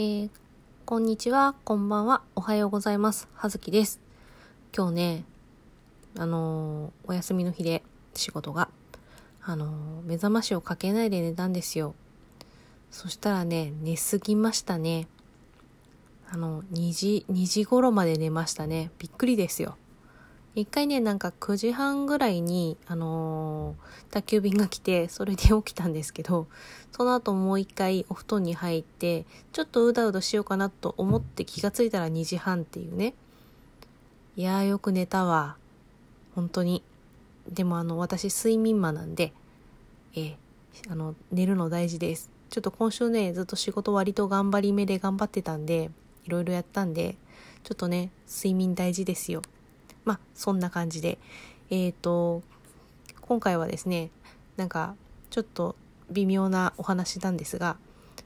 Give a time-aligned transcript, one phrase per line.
[0.00, 0.30] ー、
[0.84, 3.26] こんにちは、こんばんは、おはようございます。
[3.34, 3.98] はずきです。
[4.72, 5.24] 今日ね、
[6.16, 7.82] あのー、お休みの日で
[8.14, 8.68] 仕事が、
[9.42, 11.96] あのー、目覚ましをかけないで寝たんですよ。
[12.92, 15.08] そしたらね、寝すぎましたね。
[16.30, 18.92] あの、2時、2時頃まで寝ましたね。
[19.00, 19.76] びっくりですよ。
[20.54, 26.48] 一回ね、なんか9時半ぐらいに、あのー、宅急便が来て、それで起きたんですけど、
[26.90, 33.14] その後もう一回お布団に入って、ちょっとうだうだしようかなと思って気がついたら2時半っていうね。
[34.36, 35.56] いやーよく寝たわ。
[36.34, 36.82] 本当に。
[37.48, 39.32] でもあの、私睡眠魔なんで、
[40.14, 40.36] えー、
[40.90, 42.30] あの、寝るの大事です。
[42.50, 45.90] ちょっと今週ね、ずっと仕事割と頑張り目で頑張ってたんで、
[46.24, 47.16] いろいろやったんで、
[47.62, 49.42] ちょっとね、睡眠大事ですよ。
[50.04, 51.18] まあ、そんな感じで。
[51.70, 52.42] えっ、ー、と、
[53.20, 54.10] 今回はですね、
[54.56, 54.94] なんか、
[55.30, 55.76] ちょっと
[56.10, 57.76] 微妙なお話なんですが、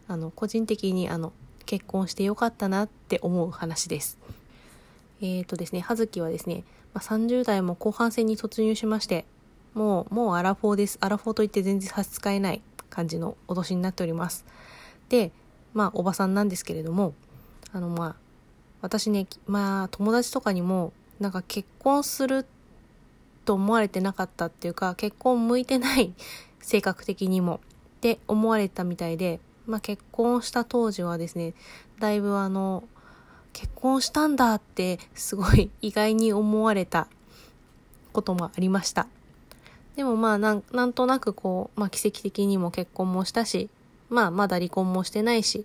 [0.08, 1.32] あの、個人的にあの、
[1.66, 4.18] 結婚してよかったなって思う話です。
[5.20, 9.24] えっ、ー、とですね、葉月はですね、まあ、30代も後半戦に突入しまして、
[9.74, 10.98] もう、もうアラフォーです。
[11.00, 14.44] アラフォーといって全然差し支えない感じのお年になっております。
[15.08, 15.32] で、
[15.72, 17.14] まあ、おばさんなんですけれども、
[17.72, 18.16] あの、まあ、
[18.82, 22.44] 私ね、まあ、友達とかにも、なんか結婚する
[23.44, 26.12] と思われてなかったっていうか、結婚向いてない
[26.60, 27.60] 性格的にも
[27.98, 31.54] って思われたみたいで、まあ結婚した当時はですね、
[32.00, 32.84] だいぶあの、
[33.52, 37.06] 結婚したんだってすごい意外に思われた
[38.12, 39.06] こともありました。
[39.94, 43.70] でもまあなんなんとなくこう、まあ奇跡的にも結婚もしたし、
[44.08, 45.64] まあまだ離婚もしてないし、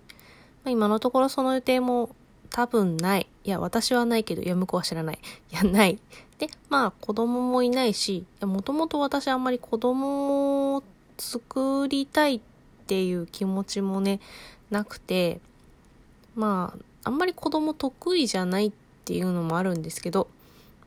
[0.64, 2.10] ま、今のところその予定も
[2.50, 3.26] 多分ない。
[3.44, 5.18] いや、私はないけど、いや、向こうは知らない。
[5.52, 5.98] いや、ない。
[6.38, 10.82] で、まあ、子供もいないし、もともと私あんまり子供を
[11.18, 12.40] 作りたいっ
[12.86, 14.20] ていう気持ちもね、
[14.70, 15.40] なくて、
[16.34, 18.72] まあ、あんまり子供得意じゃないっ
[19.04, 20.28] ていうのもあるんですけど、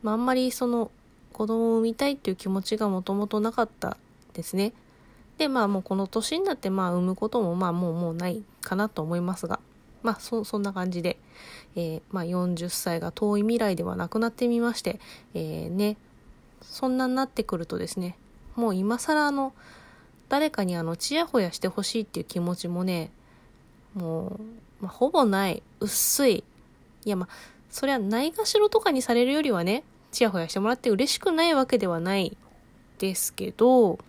[0.01, 0.91] まあ、あんまりその、
[1.33, 3.97] 子供を産みたいっていう気持ちがもともとなかった
[4.33, 4.73] ですね。
[5.37, 9.59] で、まあもうこの年になってまあ産むこともまあもうもうないかなと思いますが。
[10.03, 11.17] まあ、そ、そんな感じで、
[11.75, 14.99] えー、まあ、40歳が遠い未来ではなくなってみまして、
[15.33, 15.97] えー、ね、
[16.61, 18.17] そんなになってくるとですね、
[18.55, 19.53] もう今更あの、
[20.29, 23.11] 誰かにあの、ちやほやしてほしいっていう気持ちもね、
[23.93, 24.39] もう、
[24.83, 26.43] まあ、ほぼない、薄い。
[27.05, 27.29] いや、まあ、
[27.69, 32.37] そりゃないがしろとかにされるよりはね、ちやほやしてもらって嬉しくないわけではない
[32.99, 33.99] ですけど、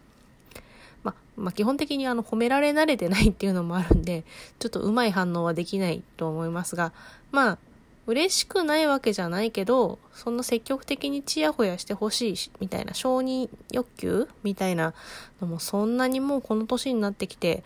[1.05, 1.15] ま
[1.49, 4.25] あ、基本的にあの褒められ慣れてないっていうのもあるんで、
[4.59, 6.93] ちょっとうまい反応はできないと思いますが、
[7.31, 7.59] まあ、
[8.07, 14.93] 嬉しくないわけじゃないけど、そんな積極的にチヤホヤしてほしいしみたいな承認欲求みたいな
[15.41, 17.63] のもそんなにもうこの年になってきて、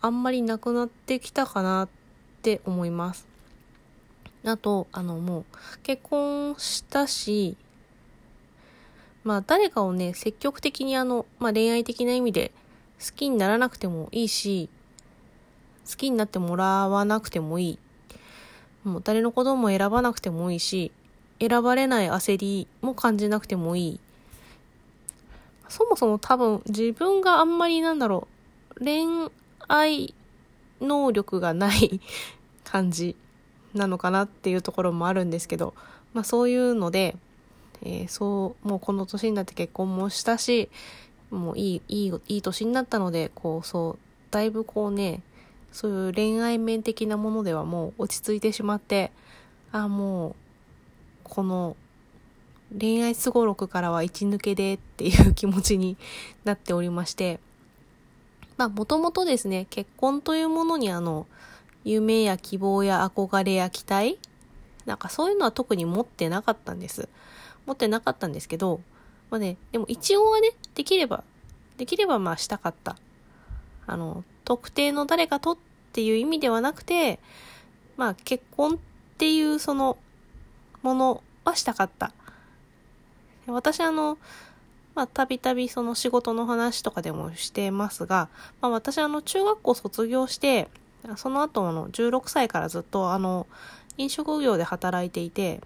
[0.00, 1.88] あんまりなくなってきたかなっ
[2.42, 3.26] て思います。
[4.44, 5.44] あと、あのもう
[5.82, 7.56] 結婚したし、
[9.24, 12.52] まあ誰かをね、積極的にあの、まあ恋愛的な意味で
[13.00, 14.68] 好きにならなくてもいいし、
[15.88, 17.78] 好きになってもらわなくてもいい。
[18.84, 20.92] もう誰の子供も選ばなくてもいいし、
[21.40, 24.00] 選ばれない焦りも感じなくてもいい。
[25.68, 28.28] そもそも多分自分があんまりなんだろ
[28.76, 29.30] う、恋
[29.66, 30.14] 愛
[30.80, 32.00] 能力がない
[32.64, 33.16] 感じ
[33.72, 35.74] なのかなっていうところもあるんですけど、
[36.12, 37.16] まあそういうので、
[37.82, 40.68] えー、そう、もうこの年になって結婚もしたし、
[41.30, 43.98] もういい、いい、いい年になったので、こう、そう、
[44.30, 45.22] だいぶこうね、
[45.72, 49.12] そういう恋愛面的なものではもう落ち着いてしまって、
[49.72, 50.34] あ、もう、
[51.24, 51.76] この、
[52.78, 55.96] 恋愛すごろくからは一抜けでっていう気持ちに
[56.44, 57.40] なっておりまして、
[58.56, 61.26] まあ、もともとですね、結婚というものにあの、
[61.84, 64.18] 夢や希望や憧れや期待
[64.86, 67.08] なんかそういうのは特に持ってなかったんです。
[67.66, 68.80] 持ってなかったんですけど、
[69.30, 71.24] まあね、でも一応はね、できれば、
[71.76, 72.96] できればまあしたかった。
[73.86, 75.56] あの、特定の誰かとっ
[75.92, 77.20] ていう意味ではなくて、
[77.96, 78.78] まあ結婚っ
[79.18, 79.96] ていうその
[80.82, 82.12] ものはしたかった。
[83.46, 84.18] 私あの、
[84.94, 88.28] まあたびたびその仕事の話とかでもしてますが、
[88.60, 90.68] まあ私あの中学校卒業して、
[91.16, 93.46] その後の16歳からずっとあの
[93.96, 95.60] 飲食業で働いていて、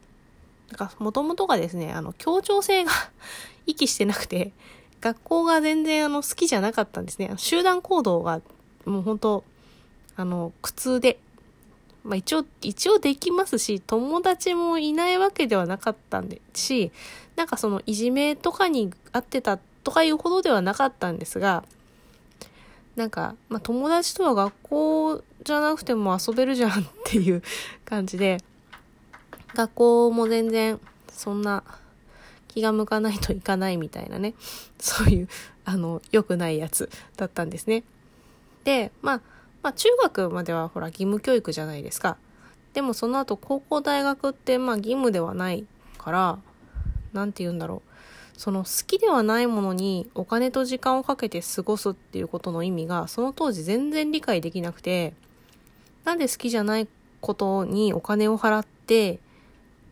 [0.70, 2.93] なんか、もともとがですね、あの、協調性が
[3.66, 4.52] 息してなくて、
[5.00, 7.32] 学校が全然あの、好きじゃなかったんですね。
[7.37, 8.40] 集団行動が、
[8.84, 9.44] もう本当
[10.16, 11.19] あの、苦痛で。
[12.02, 16.93] まあ一応、一応できますし、友達もいないわけではなかったんで、し、
[17.37, 21.64] なんかその、いじめとかにあってたとかいうほどではなかったんですが、
[22.96, 27.43] なんか、まあ、友達とは学校じゃなくても遊べるじゃんっていう
[27.84, 28.38] 感じで、
[29.55, 31.62] 学校も全然そんな
[32.49, 34.35] 気が向かないといかないみたいなね、
[34.79, 35.29] そういう、
[35.65, 37.83] あの、良くないやつだったんですね。
[38.65, 39.21] で、まあ、
[39.62, 42.17] まあ中学まではほら義務教育じゃないですか。
[42.75, 45.65] でもその後高校大学ってまあ義務ではない
[45.99, 46.39] から、
[47.12, 47.95] なんて言うんだろう。
[48.37, 55.15] その好きではないものにお金と時間をかけて過ごすっていうことの意味がその当時全然理解できなくて、
[56.05, 56.89] なんで好きじゃない
[57.21, 59.19] ことにお金を払って、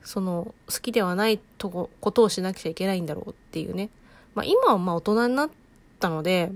[0.05, 3.91] その好きではないとこことをしなくちゃいけないんだろうっていうね。
[4.35, 5.51] まあ今はまあ大人になっ
[6.01, 6.51] たので、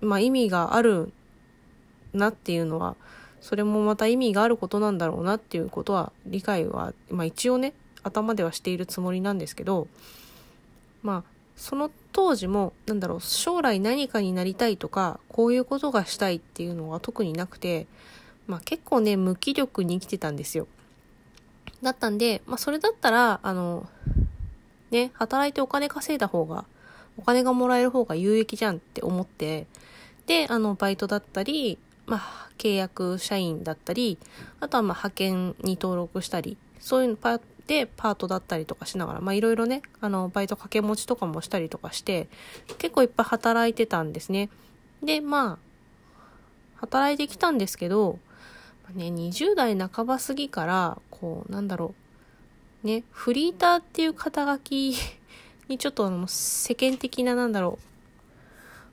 [0.00, 1.12] まあ意味がある
[2.12, 2.96] なっていうのは、
[3.40, 7.72] それもまた意味があることなんだろうなっていうことは理解は、まあ一応ね、
[8.02, 9.88] 頭ではしているつもりなんですけど、
[11.02, 17.86] まあ、その当時も、なんだろう、将来何かになりたいとか、こういうことがしたいっていうのは特になくて、
[18.46, 20.66] まあ結構ね、無気力に生きてたんですよ。
[21.82, 23.88] だったんで、まあそれだったら、あの、
[24.90, 26.64] ね、働いてお金稼いだ方が、
[27.16, 29.66] お金がもらえる方が有益じゃんって思って、
[30.26, 34.18] で、あの、バイトだったり、まあ、契約社員だったり、
[34.60, 42.26] あとはま派遣に登録したり、そういうパでパートだったりとかしながら、まあいろいろね、あの、バイト掛け持ちとかもしたりとかして、
[42.78, 44.50] 結構いっぱい働いてたんですね。
[45.04, 45.58] で、まあ、
[46.80, 48.18] 働いてきたんですけど、
[48.94, 51.94] ね、20代半ば過ぎから、こう、なんだろ
[52.84, 54.94] う、ね、フリーターっていう肩書き
[55.68, 57.78] にちょっとあの、世間的な、なんだろ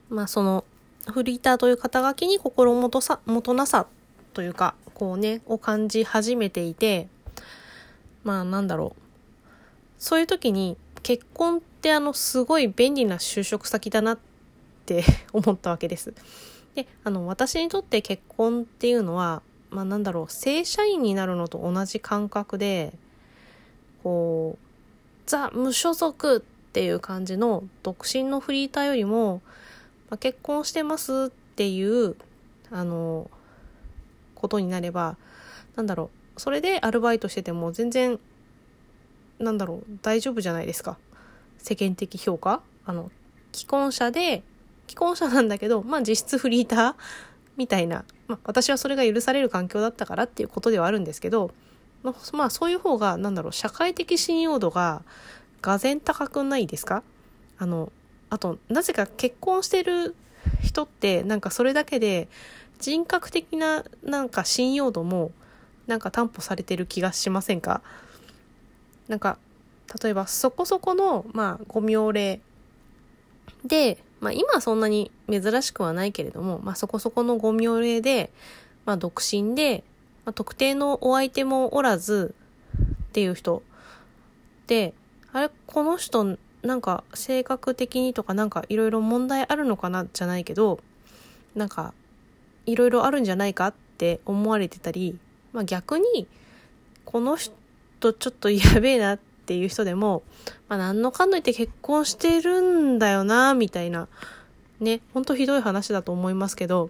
[0.09, 0.65] う、まあその、
[1.11, 3.87] フリーターという肩書きに心もとさ、もとなさ
[4.33, 7.07] というか、こうね、を感じ始めていて、
[8.23, 9.01] まあなんだろう。
[9.99, 14.19] そういう時に結婚ってあのすごい便利な就職先だなっ
[14.85, 15.03] て
[15.33, 16.13] 思ったわけです。
[16.75, 22.93] で、あの私にとって結婚っていうのは、まあなんだろう、正社員になるのと同じ感覚で、
[24.03, 24.67] こう、
[25.25, 26.39] ザ・無所属っ
[26.71, 29.41] ていう感じの独身のフリーターよりも、
[30.09, 32.15] まあ、結婚してますっていう、
[32.71, 33.29] あの、
[34.35, 35.17] ことになれば、
[35.75, 38.19] なんだろう、それでアルバイトしてても全然、
[39.39, 40.97] なんだろう、大丈夫じゃないですか。
[41.57, 43.11] 世間的評価あの、
[43.51, 44.43] 既婚者で、
[44.87, 46.95] 既婚者なんだけど、まあ実質フリーター
[47.57, 51.51] みたいな、まあ私はそれが許される環境だったからっていうことではあるんですけど、
[52.03, 55.01] まあ、まあそういう方が、なんだろう、社会的信用度が、
[55.61, 57.03] がぜ高くないですか？
[57.57, 57.91] あの、
[58.29, 60.15] あと、なぜか結婚してる
[60.61, 62.27] 人って、なんかそれだけで、
[62.79, 65.31] 人格的な、なんか信用度も、
[65.87, 67.81] なんか担保されてる気がしませんか？
[69.07, 69.39] なんか、
[70.03, 72.41] 例えばそこそこの、まあ、ご妙齢
[73.65, 78.31] で、まあ今はそんなに珍しくはないけれども、まあそこそこのご妙齢で、
[78.85, 79.83] まあ独身で、
[80.25, 82.33] まあ、特定のお相手もおらず
[82.83, 83.63] っていう人
[84.67, 84.93] で、
[85.33, 90.79] あれ、この人なんか性格的にとかなんかいろいろ問題あるのかなじゃないけど、
[91.55, 91.93] なんか
[92.65, 95.17] いろいろあるんじゃないかって思われてたり、
[95.53, 96.27] まあ逆に
[97.05, 100.23] この人ちょっとやべえなってていう人でも、
[100.67, 104.09] まあ何のかんの言って結婚してるんだよな、みたいな、
[104.81, 106.89] ね、ほんとひどい話だと思いますけど、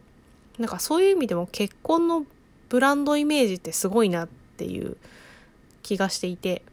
[0.58, 2.26] なんかそういう意味でも結婚の
[2.70, 4.28] ブランドイメージってすごいなっ
[4.58, 4.98] ていう
[5.84, 6.64] 気がしていて、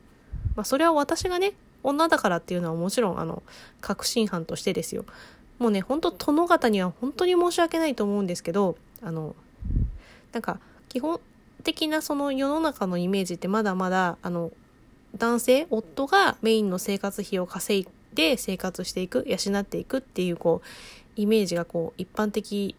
[0.57, 3.43] まあそれは私がね、女だからっていうのはもちろんあの、
[3.83, 5.05] 確信犯としてですよ。
[5.59, 9.37] もうね、ほんと殿方には本当に申し訳ないと思うんですけど、あの、
[10.33, 11.21] なんか、基本
[11.63, 14.51] 的なその世の中のイメージってまだまだ、あの、
[15.17, 20.69] 男性、夫がメインの生活費を稼いで生活していく、養っていくっていう、こう、
[21.17, 22.75] イメージがこう、一般的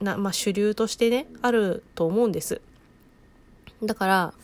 [0.00, 2.60] な、まあ、主流としてね、あると思うんです。
[3.82, 4.34] だから、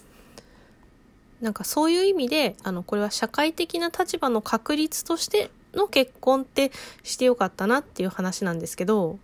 [1.40, 6.70] なんかそういう意味で、あの、これは社会的な立場の確立としての結婚って
[7.02, 9.18] してよかったなっていう話なんですけど、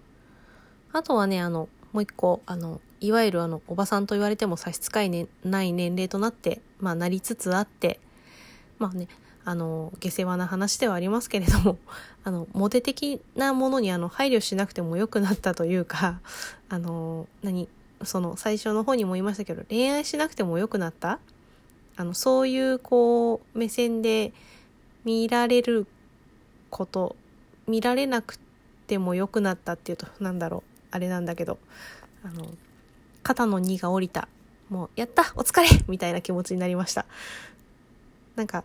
[0.92, 8.00] あとはね、あの、もう一個、あの、いわゆるあの、おばさんと言われても差し支え、ね、ない年齢となって、まあ、なりつつあって、
[8.78, 9.08] まあね、
[9.44, 11.78] あの、下世話な話ではありますけれども、
[12.24, 16.20] あの、モテ的なものにあの、配慮しなくても良くなったというか、
[16.68, 17.68] あの、何、
[18.02, 21.20] その、最初の方にも言いましたけど、恋愛しなくても良くなった？
[21.96, 24.32] あの、そういうこう、目線で
[25.04, 25.86] 見られる
[26.70, 27.14] こと、
[27.68, 28.38] 見られなく
[28.88, 31.58] ても良くなったっていうと、なんだろう、あれなんだけど、
[32.24, 32.50] あの、
[33.26, 34.28] 肩の荷が下りた。
[34.68, 37.06] もう、やったお疲れみたいな気持ちになりました。
[38.36, 38.62] なんか、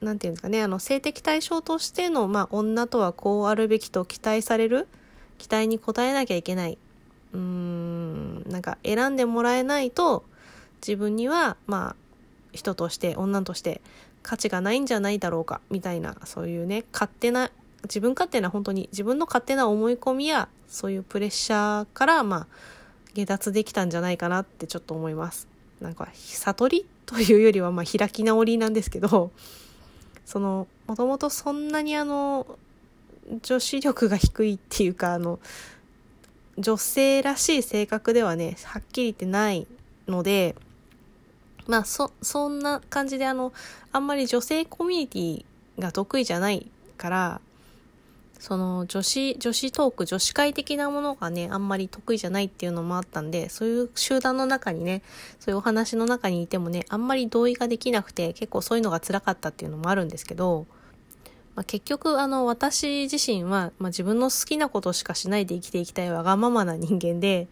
[0.00, 4.86] なん、ていうんですかね、あの、性的対象としての、まあ、女とはこうあるべきと期待される
[5.38, 6.78] 期待に応えなきゃいけない。
[7.32, 10.22] うーん、なんか選んでもらえないと、
[10.86, 11.96] 自分には、まあ、
[12.52, 13.80] 人として、女として
[14.22, 17.50] 価値がないんじゃないだろうか、みたいな、そういうね、勝手な、
[17.82, 22.46] 自分勝手な本当に自分の勝手な思い込みや、そういうプレッシャーから、まあ、
[23.14, 25.48] 下脱できたんじゃないかなってちょっと思います。
[25.80, 29.30] なんか、悟りというよりは、まあ、開き直りなんですけど、
[30.24, 32.46] その、もともとそんなにあの、
[33.42, 35.38] 女子力が低いっていうか、あの、
[36.58, 39.66] 女性らしい性格ではね、はっきり言ってない
[40.06, 40.54] ので、
[41.66, 43.52] まあ、そ、そんな感じであの、
[43.92, 45.44] あんまり女性コミュニティ
[45.80, 47.40] が得意じゃないから、
[48.38, 55.02] その女子、女子トーク、女子会的なものがね、あんまり得意じゃないっていうのもあったんで、そういう集団の中にね、
[55.40, 60.66] そういうお話の中にいてもね、あんまり同意ができなくて、結構そういうのが辛かったっていうのもあるんですけど、
[61.54, 67.48] まあ、結局、あの、私自身は、まあ、自分の好きなことしかしないで生きていきたいわがままな人間で、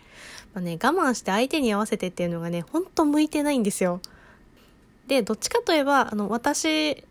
[0.54, 4.00] まあね、我慢して相手に合わせてっていうのがね、ほんと向いてないんですよ。
[5.06, 7.04] で、どっちかといえば、あの、私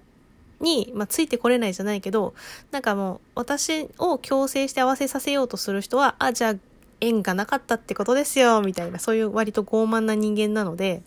[0.61, 2.33] に、まあ、ついてこれないじゃないけど、
[2.71, 6.55] なんかもう、私を強制して合わせさせようとする人は、あ、じゃあ、
[7.01, 11.01] 縁がなかったってことですよ、みたいな、そういう割と傲慢な人間なので、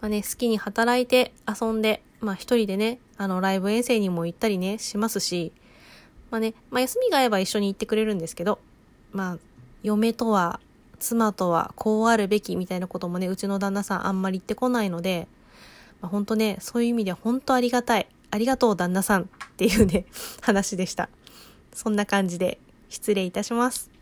[0.00, 5.52] まあね、好きに働いて、遊んで、まあ一人でね、あの、ライブ遠征にも行ったりね、しますし、
[6.30, 8.58] まあね、まあ休みが合えば一緒に行ってくれるんですけど、
[9.12, 9.38] まあ、
[9.82, 10.60] 嫁とは、
[10.98, 15.28] 妻とはこうあるべきみたいなこともね、うちの旦那さんあんまり言ってこないので、
[16.00, 18.06] まあ、本当ね、そういう意味では本当ありがたい。
[18.34, 19.26] ありがとう旦那さんっ
[19.56, 20.06] ていうね、
[20.42, 21.08] 話でした。
[21.72, 23.93] そんな感じで失礼いたします。